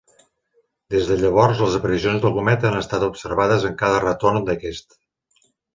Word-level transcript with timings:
Des 0.95 1.03
de 1.09 1.17
llavors, 1.19 1.61
les 1.65 1.77
aparicions 1.81 2.25
del 2.25 2.35
cometa 2.39 2.69
han 2.71 2.81
estat 2.81 3.07
observades 3.11 3.71
en 3.71 3.79
cada 3.85 4.05
retorn 4.09 4.45
d'aquest. 4.51 5.03